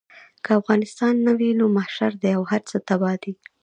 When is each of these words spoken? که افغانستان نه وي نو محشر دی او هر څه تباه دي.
که 0.43 0.51
افغانستان 0.59 1.13
نه 1.27 1.33
وي 1.37 1.49
نو 1.59 1.65
محشر 1.75 2.11
دی 2.21 2.31
او 2.37 2.43
هر 2.51 2.61
څه 2.69 2.75
تباه 2.87 3.15
دي. 3.23 3.33